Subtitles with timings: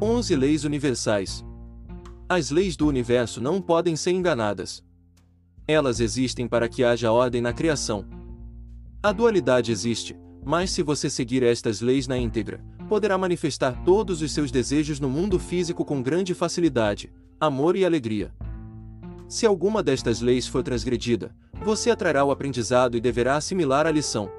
[0.00, 1.44] 11 Leis Universais.
[2.28, 4.80] As leis do universo não podem ser enganadas.
[5.66, 8.04] Elas existem para que haja ordem na criação.
[9.02, 10.16] A dualidade existe,
[10.46, 15.10] mas se você seguir estas leis na íntegra, poderá manifestar todos os seus desejos no
[15.10, 18.32] mundo físico com grande facilidade, amor e alegria.
[19.28, 21.34] Se alguma destas leis for transgredida,
[21.64, 24.30] você atrará o aprendizado e deverá assimilar a lição.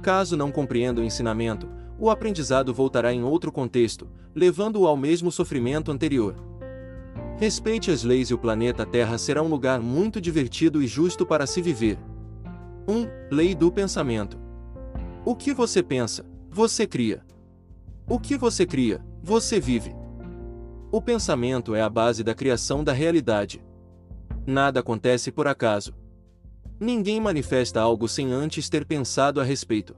[0.00, 1.68] Caso não compreenda o ensinamento,
[2.00, 6.34] o aprendizado voltará em outro contexto, levando-o ao mesmo sofrimento anterior.
[7.36, 11.46] Respeite as leis e o planeta Terra será um lugar muito divertido e justo para
[11.46, 11.98] se viver.
[12.88, 13.34] 1.
[13.34, 14.38] Lei do pensamento.
[15.24, 17.22] O que você pensa, você cria.
[18.08, 19.94] O que você cria, você vive.
[20.90, 23.62] O pensamento é a base da criação da realidade.
[24.46, 25.94] Nada acontece por acaso.
[26.80, 29.94] Ninguém manifesta algo sem antes ter pensado a respeito.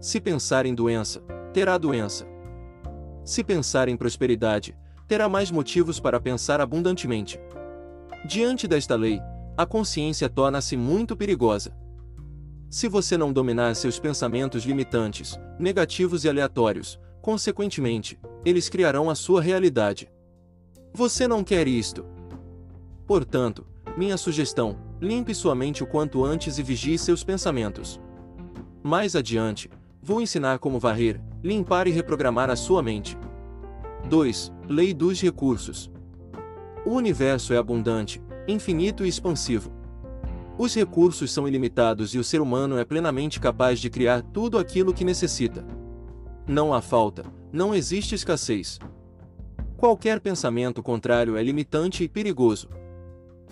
[0.00, 1.20] Se pensar em doença,
[1.52, 2.24] terá doença.
[3.24, 4.76] Se pensar em prosperidade,
[5.08, 7.40] terá mais motivos para pensar abundantemente.
[8.24, 9.20] Diante desta lei,
[9.56, 11.76] a consciência torna-se muito perigosa.
[12.70, 19.42] Se você não dominar seus pensamentos limitantes, negativos e aleatórios, consequentemente, eles criarão a sua
[19.42, 20.08] realidade.
[20.94, 22.06] Você não quer isto.
[23.04, 28.00] Portanto, minha sugestão: limpe sua mente o quanto antes e vigie seus pensamentos.
[28.82, 29.68] Mais adiante,
[30.02, 33.18] vou ensinar como varrer, limpar e reprogramar a sua mente.
[34.08, 34.52] 2.
[34.68, 35.90] Lei dos recursos.
[36.84, 39.72] O universo é abundante, infinito e expansivo.
[40.56, 44.94] Os recursos são ilimitados e o ser humano é plenamente capaz de criar tudo aquilo
[44.94, 45.64] que necessita.
[46.46, 48.78] Não há falta, não existe escassez.
[49.76, 52.68] Qualquer pensamento contrário é limitante e perigoso.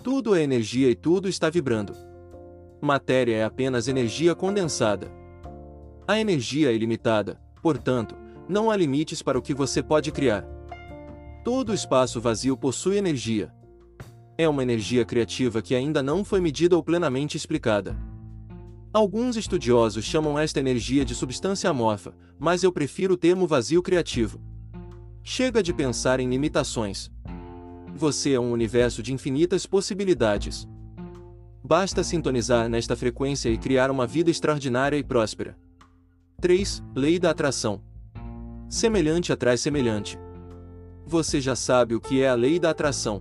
[0.03, 1.93] Tudo é energia e tudo está vibrando.
[2.81, 5.09] Matéria é apenas energia condensada.
[6.07, 8.15] A energia é ilimitada, portanto,
[8.47, 10.47] não há limites para o que você pode criar.
[11.43, 13.53] Todo espaço vazio possui energia.
[14.37, 17.97] É uma energia criativa que ainda não foi medida ou plenamente explicada.
[18.93, 24.39] Alguns estudiosos chamam esta energia de substância amorfa, mas eu prefiro o termo vazio criativo.
[25.21, 27.11] Chega de pensar em limitações.
[27.93, 30.65] Você é um universo de infinitas possibilidades.
[31.61, 35.57] Basta sintonizar nesta frequência e criar uma vida extraordinária e próspera.
[36.39, 36.83] 3.
[36.95, 37.81] Lei da atração.
[38.69, 40.19] Semelhante atrai semelhante.
[41.05, 43.19] Você já sabe o que é a lei da atração.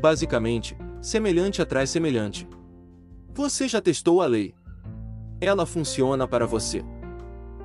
[0.00, 2.48] Basicamente, semelhante atrai semelhante.
[3.34, 4.54] Você já testou a lei?
[5.40, 6.82] ela funciona para você.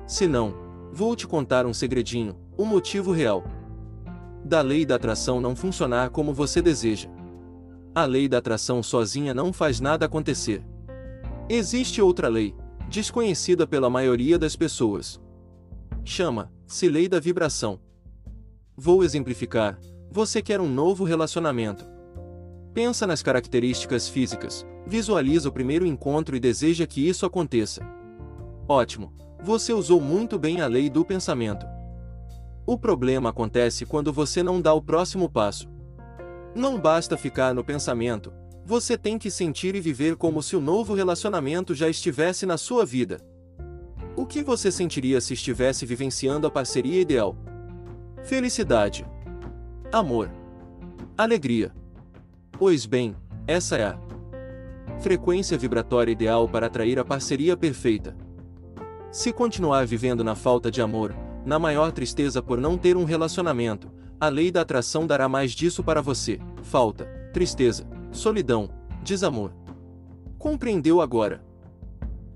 [0.06, 0.54] Se não,
[0.92, 3.42] vou te contar um segredinho, o um motivo real.
[4.44, 7.08] Da lei da atração não funcionar como você deseja.
[7.94, 10.62] A lei da atração sozinha não faz nada acontecer.
[11.48, 12.54] Existe outra lei,
[12.92, 15.20] desconhecida pela maioria das pessoas.
[16.04, 17.80] Chama-se lei da vibração.
[18.76, 19.78] Vou exemplificar.
[20.10, 21.84] Você quer um novo relacionamento.
[22.72, 27.82] Pensa nas características físicas, Visualiza o primeiro encontro e deseja que isso aconteça.
[28.68, 29.12] Ótimo!
[29.42, 31.66] Você usou muito bem a lei do pensamento.
[32.66, 35.68] O problema acontece quando você não dá o próximo passo.
[36.54, 38.32] Não basta ficar no pensamento,
[38.72, 42.86] você tem que sentir e viver como se o novo relacionamento já estivesse na sua
[42.86, 43.20] vida.
[44.16, 47.36] O que você sentiria se estivesse vivenciando a parceria ideal?
[48.24, 49.04] Felicidade.
[49.92, 50.30] Amor.
[51.18, 51.70] Alegria.
[52.52, 53.14] Pois bem,
[53.46, 53.98] essa é a
[55.02, 58.16] frequência vibratória ideal para atrair a parceria perfeita.
[59.10, 63.92] Se continuar vivendo na falta de amor, na maior tristeza por não ter um relacionamento,
[64.18, 68.68] a lei da atração dará mais disso para você: falta, tristeza, solidão,
[69.02, 69.52] desamor.
[70.38, 71.42] Compreendeu agora?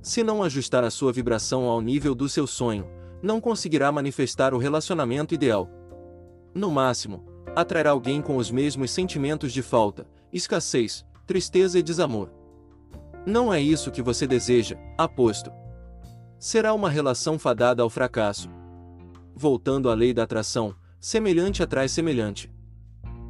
[0.00, 2.87] Se não ajustar a sua vibração ao nível do seu sonho,
[3.22, 5.69] não conseguirá manifestar o relacionamento ideal.
[6.54, 12.31] No máximo, atrairá alguém com os mesmos sentimentos de falta, escassez, tristeza e desamor.
[13.26, 15.50] Não é isso que você deseja, aposto.
[16.38, 18.48] Será uma relação fadada ao fracasso.
[19.34, 22.50] Voltando à lei da atração, semelhante atrai semelhante.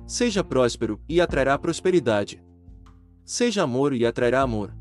[0.06, 2.41] Seja próspero e atrairá prosperidade.
[3.25, 4.73] Seja amor e atrairá amor.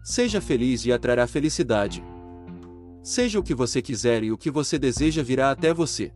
[0.00, 2.04] Seja feliz e atrairá felicidade.
[3.02, 6.12] Seja o que você quiser e o que você deseja virá até você.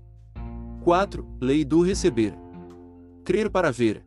[0.85, 1.27] 4.
[1.41, 2.33] Lei do receber.
[3.25, 4.07] Crer para ver.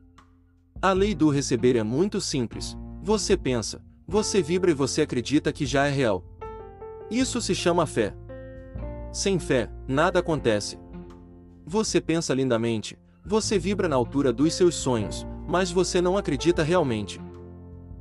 [0.82, 2.78] A lei do receber é muito simples.
[3.04, 6.24] Você pensa, você vibra e você acredita que já é real.
[7.12, 8.16] Isso se chama fé.
[9.12, 10.80] Sem fé, nada acontece.
[11.66, 17.19] Você pensa lindamente, você vibra na altura dos seus sonhos, mas você não acredita realmente.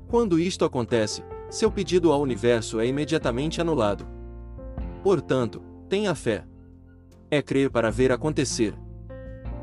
[0.07, 4.07] Quando isto acontece, seu pedido ao universo é imediatamente anulado.
[5.03, 6.45] Portanto, tenha fé.
[7.31, 8.75] É crer para ver acontecer.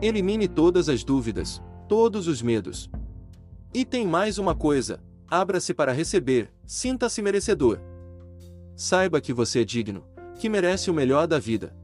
[0.01, 2.89] Elimine todas as dúvidas, todos os medos.
[3.73, 4.99] E tem mais uma coisa:
[5.29, 7.79] abra-se para receber, sinta-se merecedor.
[8.75, 10.03] Saiba que você é digno,
[10.39, 11.75] que merece o melhor da vida.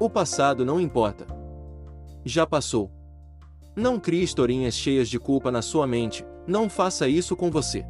[0.00, 1.26] O passado não importa.
[2.24, 2.90] Já passou.
[3.76, 7.84] Não crie historinhas cheias de culpa na sua mente, não faça isso com você.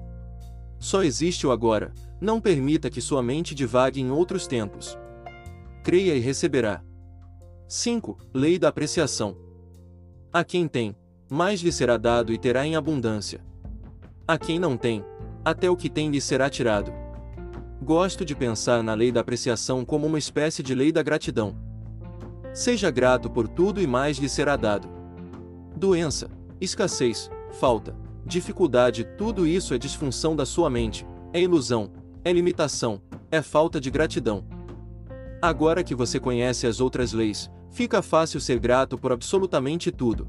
[0.78, 4.98] Só existe o agora, não permita que sua mente divague em outros tempos.
[5.82, 6.82] Creia e receberá.
[7.68, 8.16] 5.
[8.32, 9.36] Lei da apreciação.
[10.32, 10.96] A quem tem,
[11.30, 13.44] mais lhe será dado e terá em abundância.
[14.26, 15.04] A quem não tem,
[15.44, 16.90] até o que tem lhe será tirado.
[17.82, 21.54] Gosto de pensar na lei da apreciação como uma espécie de lei da gratidão.
[22.54, 24.93] Seja grato por tudo e mais lhe será dado.
[25.76, 26.30] Doença,
[26.60, 31.90] escassez, falta, dificuldade, tudo isso é disfunção da sua mente, é ilusão,
[32.24, 34.44] é limitação, é falta de gratidão.
[35.42, 40.28] Agora que você conhece as outras leis, fica fácil ser grato por absolutamente tudo.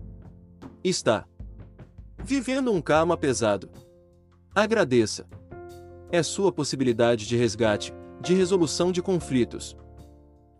[0.83, 1.25] Está
[2.23, 3.69] vivendo um karma pesado.
[4.53, 5.27] Agradeça.
[6.11, 9.77] É sua possibilidade de resgate, de resolução de conflitos.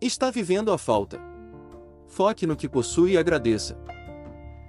[0.00, 1.20] Está vivendo a falta.
[2.06, 3.76] Foque no que possui e agradeça.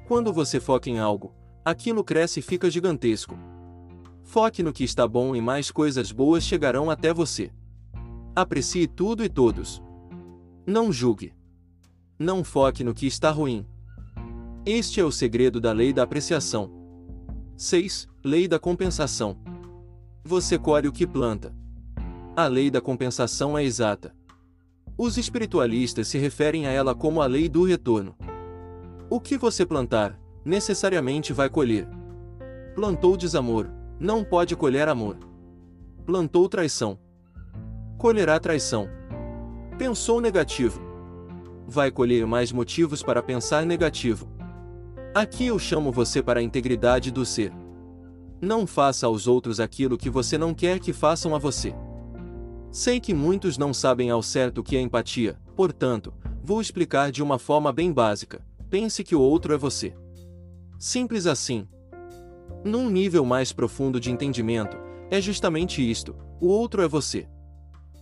[0.07, 1.33] Quando você foca em algo,
[1.65, 3.38] aquilo cresce e fica gigantesco.
[4.24, 7.51] Foque no que está bom e mais coisas boas chegarão até você.
[8.33, 9.81] Aprecie tudo e todos.
[10.65, 11.33] Não julgue.
[12.18, 13.68] Não foque no que está ruim.
[14.65, 16.71] Este é o segredo da lei da apreciação.
[17.57, 18.07] 6.
[18.24, 19.38] Lei da compensação.
[20.24, 21.53] Você colhe o que planta.
[22.33, 24.15] A lei da compensação é exata.
[24.98, 28.15] Os espiritualistas se referem a ela como a lei do retorno.
[29.09, 31.88] O que você plantar, necessariamente vai colher.
[32.75, 35.18] Plantou desamor, não pode colher amor.
[36.06, 37.00] Plantou traição,
[37.98, 38.89] colherá traição.
[39.77, 40.81] Pensou negativo,
[41.65, 44.30] vai colher mais motivos para pensar negativo.
[45.15, 47.53] Aqui eu chamo você para a integridade do ser.
[48.42, 51.74] Não faça aos outros aquilo que você não quer que façam a você.
[52.69, 56.13] Sei que muitos não sabem ao certo o que é empatia, portanto,
[56.44, 59.94] vou explicar de uma forma bem básica pense que o outro é você.
[60.80, 61.68] Simples assim.
[62.64, 64.78] Num nível mais profundo de entendimento,
[65.10, 67.28] é justamente isto: o outro é você.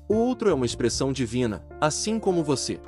[0.08, 2.80] O outro é uma expressão divina, assim como você.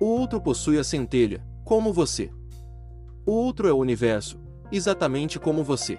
[0.00, 2.30] O outro possui a centelha, como você.
[3.26, 4.40] O outro é o universo,
[4.72, 5.98] exatamente como você.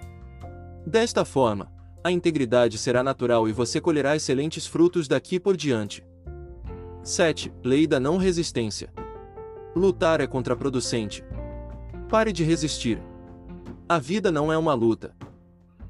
[0.85, 1.71] Desta forma,
[2.03, 6.03] a integridade será natural e você colherá excelentes frutos daqui por diante.
[7.03, 7.53] 7.
[7.63, 8.91] Lei da não resistência.
[9.73, 11.23] Lutar é contraproducente.
[12.09, 13.01] Pare de resistir.
[13.87, 15.15] A vida não é uma luta.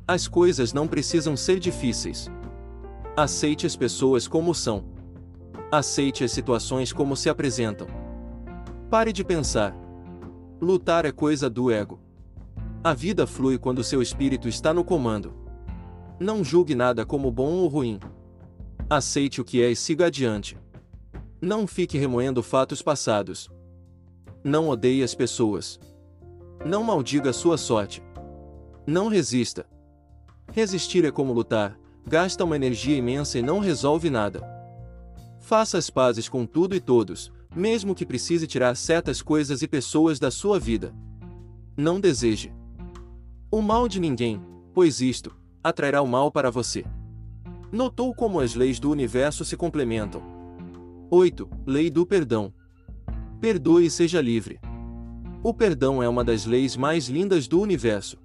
[0.08, 2.30] As coisas não precisam ser difíceis.
[3.18, 4.84] Aceite as pessoas como são.
[5.72, 7.88] Aceite as situações como se apresentam.
[8.88, 9.76] Pare de pensar.
[10.62, 12.00] Lutar é coisa do ego.
[12.84, 15.34] A vida flui quando seu espírito está no comando.
[16.20, 18.00] Não julgue nada como bom ou ruim.
[18.88, 20.56] Aceite o que é e siga adiante.
[21.42, 23.50] Não fique remoendo fatos passados.
[24.44, 25.80] Não odeie as pessoas.
[26.66, 28.02] Não maldiga sua sorte.
[28.86, 29.66] Não resista.
[30.52, 34.42] Resistir é como lutar, gasta uma energia imensa e não resolve nada.
[35.40, 40.20] Faça as pazes com tudo e todos, mesmo que precise tirar certas coisas e pessoas
[40.20, 40.94] da sua vida.
[41.78, 42.52] Não deseje
[43.52, 44.42] o mal de ninguém,
[44.74, 46.86] pois isto atrairá o mal para você.
[47.72, 50.22] Notou como as leis do universo se complementam.
[51.10, 51.50] 8.
[51.66, 52.54] Lei do perdão.
[53.42, 54.60] Perdoe e seja livre.
[55.42, 58.20] O perdão é uma das leis mais lindas do universo.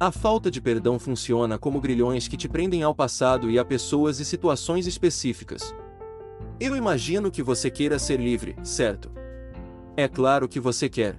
[0.00, 4.18] A falta de perdão funciona como grilhões que te prendem ao passado e a pessoas
[4.18, 5.72] e situações específicas.
[6.58, 9.12] Eu imagino que você queira ser livre, certo?
[9.96, 11.16] É claro que você quer.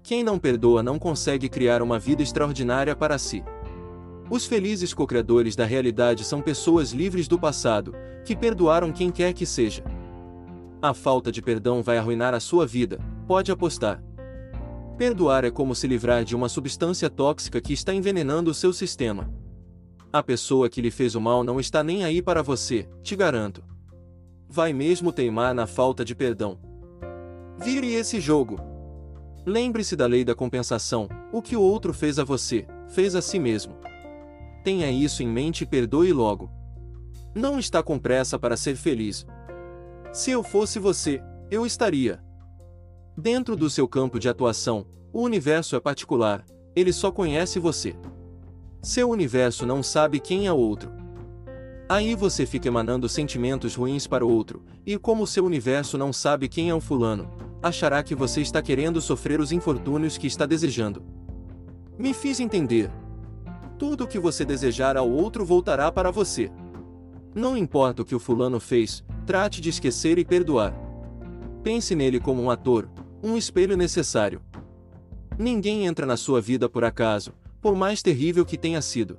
[0.00, 3.42] Quem não perdoa não consegue criar uma vida extraordinária para si.
[4.30, 7.92] Os felizes co-criadores da realidade são pessoas livres do passado,
[8.24, 9.82] que perdoaram quem quer que seja.
[10.84, 14.04] A falta de perdão vai arruinar a sua vida, pode apostar.
[14.98, 19.32] Perdoar é como se livrar de uma substância tóxica que está envenenando o seu sistema.
[20.12, 23.64] A pessoa que lhe fez o mal não está nem aí para você, te garanto.
[24.46, 26.58] Vai mesmo teimar na falta de perdão.
[27.58, 28.60] Vire esse jogo.
[29.46, 33.38] Lembre-se da lei da compensação: o que o outro fez a você, fez a si
[33.38, 33.74] mesmo.
[34.62, 36.50] Tenha isso em mente e perdoe logo.
[37.34, 39.26] Não está com pressa para ser feliz,
[40.14, 42.22] se eu fosse você, eu estaria.
[43.18, 46.44] Dentro do seu campo de atuação, o universo é particular,
[46.76, 47.96] ele só conhece você.
[48.80, 50.92] Seu universo não sabe quem é o outro.
[51.88, 56.48] Aí você fica emanando sentimentos ruins para o outro, e como seu universo não sabe
[56.48, 57.28] quem é o fulano,
[57.60, 61.02] achará que você está querendo sofrer os infortúnios que está desejando.
[61.98, 62.88] Me fiz entender.
[63.76, 66.52] Tudo o que você desejar ao outro voltará para você.
[67.34, 70.72] Não importa o que o fulano fez, trate de esquecer e perdoar.
[71.64, 72.88] Pense nele como um ator,
[73.22, 74.40] um espelho necessário.
[75.36, 79.18] Ninguém entra na sua vida por acaso, por mais terrível que tenha sido.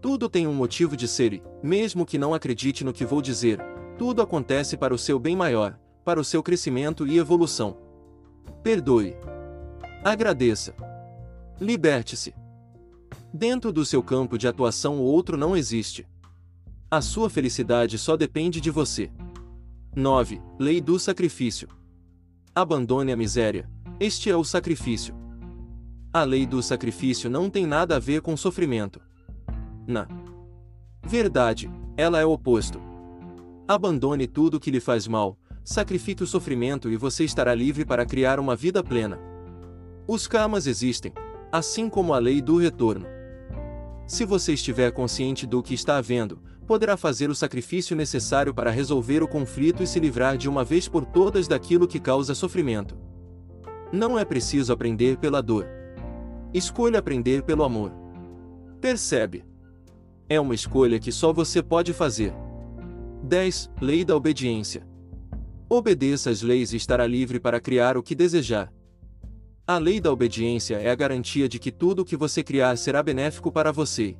[0.00, 3.60] Tudo tem um motivo de ser e, mesmo que não acredite no que vou dizer,
[3.96, 7.76] tudo acontece para o seu bem maior, para o seu crescimento e evolução.
[8.64, 9.14] Perdoe.
[10.02, 10.74] Agradeça.
[11.60, 12.34] Liberte-se.
[13.32, 16.04] Dentro do seu campo de atuação o outro não existe.
[16.92, 19.10] A sua felicidade só depende de você.
[19.96, 20.42] 9.
[20.58, 21.66] Lei do sacrifício.
[22.54, 23.66] Abandone a miséria.
[23.98, 25.14] Este é o sacrifício.
[26.12, 29.00] A lei do sacrifício não tem nada a ver com sofrimento.
[29.86, 30.06] Na
[31.02, 32.78] verdade, ela é o oposto.
[33.66, 38.38] Abandone tudo que lhe faz mal, sacrifique o sofrimento e você estará livre para criar
[38.38, 39.18] uma vida plena.
[40.06, 41.10] Os karmas existem,
[41.50, 43.06] assim como a lei do retorno.
[44.06, 49.22] Se você estiver consciente do que está havendo, poderá fazer o sacrifício necessário para resolver
[49.22, 52.96] o conflito e se livrar de uma vez por todas daquilo que causa sofrimento.
[53.92, 55.66] Não é preciso aprender pela dor.
[56.54, 57.92] Escolha aprender pelo amor.
[58.80, 59.44] Percebe?
[60.28, 62.32] É uma escolha que só você pode fazer.
[63.22, 63.70] 10.
[63.80, 64.86] Lei da obediência.
[65.68, 68.72] Obedeça às leis e estará livre para criar o que desejar.
[69.66, 73.02] A lei da obediência é a garantia de que tudo o que você criar será
[73.02, 74.16] benéfico para você.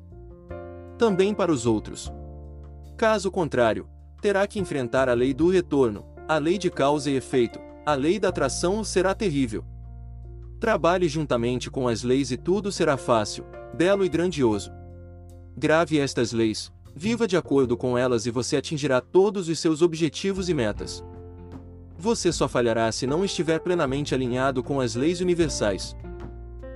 [0.97, 2.11] Também para os outros.
[2.97, 3.87] Caso contrário,
[4.21, 8.19] terá que enfrentar a lei do retorno, a lei de causa e efeito, a lei
[8.19, 9.65] da atração será terrível.
[10.59, 14.71] Trabalhe juntamente com as leis e tudo será fácil, belo e grandioso.
[15.57, 20.47] Grave estas leis, viva de acordo com elas e você atingirá todos os seus objetivos
[20.47, 21.03] e metas.
[21.97, 25.95] Você só falhará se não estiver plenamente alinhado com as leis universais.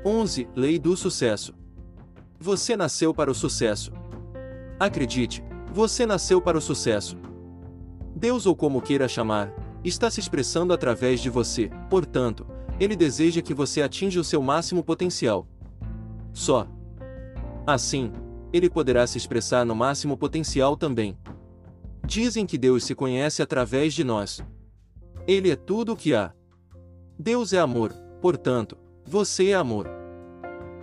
[0.06, 0.48] 11.
[0.56, 1.54] Lei do sucesso.
[2.40, 3.92] Você nasceu para o sucesso.
[4.80, 5.44] Acredite,
[5.74, 7.18] você nasceu para o sucesso.
[8.16, 12.48] Deus, ou como queira chamar, está se expressando através de você, portanto,
[12.80, 15.48] ele deseja que você atinja o seu máximo potencial.
[16.34, 16.68] Só.
[17.66, 18.12] Assim,
[18.54, 21.18] ele poderá se expressar no máximo potencial também.
[22.06, 24.42] Dizem que Deus se conhece através de nós.
[25.28, 26.34] Ele é tudo o que há.
[27.20, 29.90] Deus é amor, portanto, você é amor.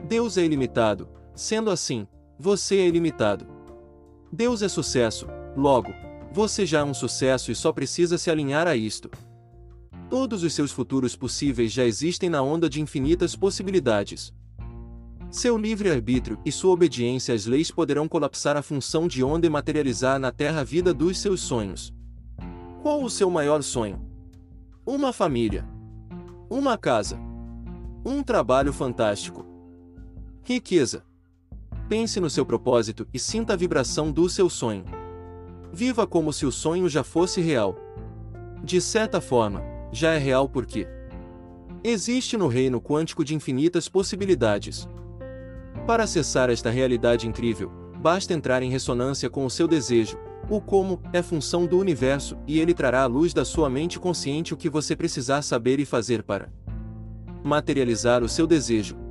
[0.07, 2.07] Deus é ilimitado, sendo assim,
[2.39, 3.47] você é ilimitado.
[4.35, 5.95] Deus é sucesso, logo,
[6.33, 9.09] você já é um sucesso e só precisa se alinhar a isto.
[10.11, 14.35] Todos os seus futuros possíveis já existem na onda de infinitas possibilidades.
[15.31, 20.19] Seu livre-arbítrio e sua obediência às leis poderão colapsar a função de onda e materializar
[20.19, 21.95] na Terra a vida dos seus sonhos.
[22.83, 24.05] Qual o seu maior sonho?
[24.85, 25.65] Uma família.
[26.51, 27.17] Uma casa.
[28.05, 29.47] Um trabalho fantástico.
[30.43, 31.05] Riqueza.
[31.89, 34.85] Pense no seu propósito e sinta a vibração do seu sonho.
[35.71, 37.77] Viva como se o sonho já fosse real.
[38.63, 39.63] De certa forma,
[39.93, 40.89] já é real porque
[41.83, 44.89] existe no reino quântico de infinitas possibilidades.
[45.87, 50.19] Para acessar esta realidade incrível, basta entrar em ressonância com o seu desejo.
[50.49, 54.55] O como é função do universo e ele trará à luz da sua mente consciente
[54.55, 56.51] o que você precisar saber e fazer para
[57.43, 59.04] materializar o seu desejo.